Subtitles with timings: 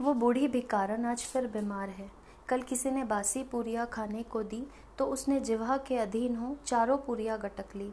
[0.00, 2.08] वो बूढ़ी भिकारन आज फिर बीमार है।
[2.48, 4.62] कल किसी ने बासी पूरिया खाने को दी
[4.98, 7.88] तो उसने जिवा के अधीन हो चारों पूरिया गटक ली।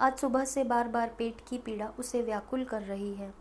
[0.00, 3.32] आज सुबह से बार बार पेट की पीड़ा उसे व्याकुल कर रही है।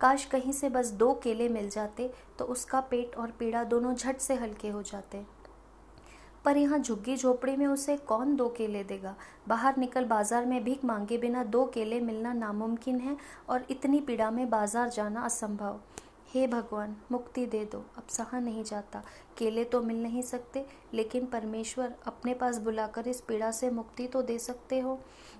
[0.00, 4.18] काश कहीं से बस दो केले मिल जाते तो उसका पेट और पीड़ा दोनों झट
[4.18, 5.24] से हल्के हो जाते।
[6.44, 9.14] पर यहाँ झुग्गी झोपड़ी में उसे कौन दो केले देगा?
[9.48, 13.16] बाहर निकल बाज़ार में भीख मांगे बिना दो केले मिलना नामुमकिन है,
[13.48, 15.80] और इतनी पीड़ा में बाज़ार जाना असंभव।
[16.34, 19.02] हे भगवान, मुक्ति दे दो। अब सहा नहीं जाता।
[19.38, 24.22] केले तो मिल नहीं सकते, लेकिन परमेश्वर अपने पास बुलाकर इस पीड़ा से मुक्ति तो
[24.22, 24.98] दे सकते हो।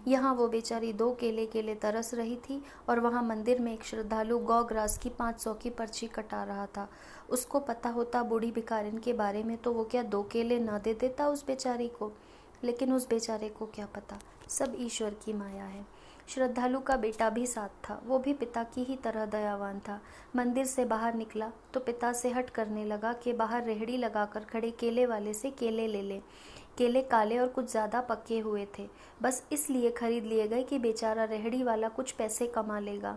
[0.09, 4.39] यहाँ वो बेचारी दो केले केले तरस रही थी और वहाँ मंदिर में एक श्रद्धालु
[4.39, 6.89] गौ ग्रास की पाँच सौ की पर्ची कटा रहा था।
[7.31, 10.95] उसको पता होता बूढ़ी भिखारिन के बारे में तो वो क्या दो केले न दे
[10.95, 12.13] देता उस बेचारी को?
[12.65, 14.19] लेकिन उस बेचारे को क्या पता?
[14.49, 15.85] सब ईश्वर की माया है।
[16.29, 20.01] श्रद्धालु का बेटा भी साथ था। वो भी पिता की ही तरह दयावान था।
[20.37, 24.71] मंदिर से बाहर निकला तो पिता से हट करने लगा कि बाहर रेहड़ी लगाकर खड़े
[24.71, 26.21] केले वाले से केले ले ले।
[26.79, 28.89] केले काले और कुछ ज़्यादा पके हुए थे।
[29.23, 33.17] बस इसलिए खरीद लिए गए कि बेचारा रेहड़ी वाला कुछ पैसे कमा लेगा।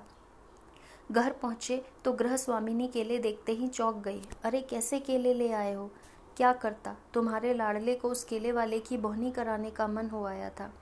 [1.11, 5.73] घर पहुँचे तो गृह स्वामिनी केले देखते ही चौंक गई। अरे, कैसे केले ले आए
[5.73, 5.89] हो?
[6.37, 6.95] क्या करता?
[7.13, 10.73] तुम्हारे लाडले को उस केले वाले की बोहनी कराने का मन हो आया था।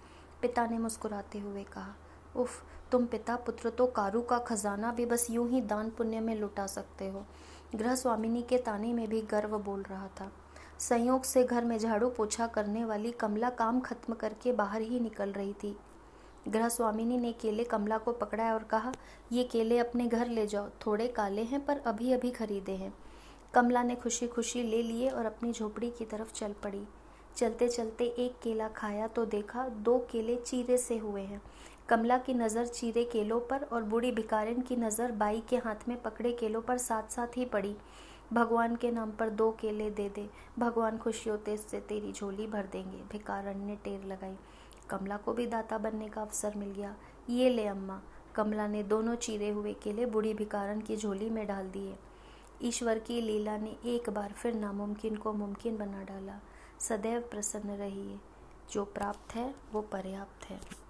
[0.42, 1.96] पिता ने मुस्कुराते हुए कहा,
[2.36, 6.36] उफ, तुम पिता पुत्र तो कारू का खजाना भी बस यूँ ही दान पुण्य में
[6.36, 7.26] लुटा सकते हो।
[7.76, 10.32] गृह स्वामिनी के ताने में भी गर्व बोल रहा था।
[10.80, 15.30] संयोग से घर में झाड़ू पोछा करने वाली कमला काम खत्म करके बाहर ही निकल
[15.30, 15.78] रही थी।
[16.48, 18.92] गृह स्वामिनी ने केले कमला को पकड़ा और कहा,
[19.32, 22.94] ये केले अपने घर ले जाओ। थोड़े काले हैं पर अभी अभी खरीदे हैं।
[23.56, 26.82] कमला ने खुशी खुशी ले लिए और अपनी झोपड़ी की तरफ़ चल पड़ी।
[27.38, 31.42] चलते चलते एक केला खाया तो देखा दो केले चीरे से हुए हैं।
[31.90, 36.02] कमला की नज़र चीरे केलों पर और बूढ़ी भिकारिन की नज़र बाई के हाथ में
[36.02, 37.76] पकड़े केलों पर साथ साथ ही पड़ी।
[38.34, 40.28] भगवान के नाम पर दो केले दे दे,
[40.60, 44.36] भगवान खुशी होते से तेरी झोली भर देंगे। भिकारन ने टेर लगाई।
[44.90, 46.96] कमला को भी दाता बनने का अवसर मिल गया।
[47.30, 48.02] ये ले अम्मा।
[48.36, 51.96] कमला ने दोनों चीरे हुए केले बूढ़ी भिकारन की झोली में डाल दिए।
[52.62, 56.40] ईश्वर की लीला ने एक बार फिर नामुमकिन को मुमकिन बना डाला।
[56.80, 58.20] सदैव प्रसन्न रहिए।
[58.72, 60.85] जो प्राप्त है, वो पर्याप्त है।